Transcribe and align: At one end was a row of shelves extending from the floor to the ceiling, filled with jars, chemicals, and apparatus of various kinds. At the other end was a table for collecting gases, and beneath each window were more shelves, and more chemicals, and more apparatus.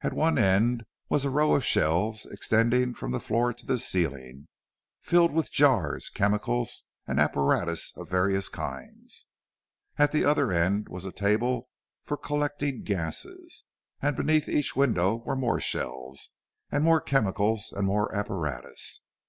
At 0.00 0.12
one 0.14 0.36
end 0.36 0.82
was 1.08 1.24
a 1.24 1.30
row 1.30 1.54
of 1.54 1.64
shelves 1.64 2.26
extending 2.26 2.92
from 2.92 3.12
the 3.12 3.20
floor 3.20 3.52
to 3.54 3.64
the 3.64 3.78
ceiling, 3.78 4.48
filled 5.00 5.30
with 5.32 5.52
jars, 5.52 6.08
chemicals, 6.10 6.86
and 7.06 7.20
apparatus 7.20 7.92
of 7.96 8.10
various 8.10 8.48
kinds. 8.48 9.28
At 9.96 10.10
the 10.10 10.24
other 10.24 10.50
end 10.50 10.88
was 10.88 11.04
a 11.04 11.12
table 11.12 11.68
for 12.02 12.16
collecting 12.16 12.82
gases, 12.82 13.62
and 14.02 14.16
beneath 14.16 14.48
each 14.48 14.74
window 14.74 15.18
were 15.24 15.36
more 15.36 15.60
shelves, 15.60 16.30
and 16.72 16.82
more 16.82 17.00
chemicals, 17.00 17.72
and 17.72 17.86
more 17.86 18.12
apparatus. 18.12 19.04